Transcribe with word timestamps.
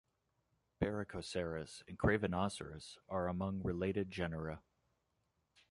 "Beyrichoceras" 0.81 1.83
and 1.87 1.95
"Cravenoceras" 1.99 2.97
are 3.07 3.27
among 3.27 3.61
related 3.61 4.09
genera. 4.09 4.63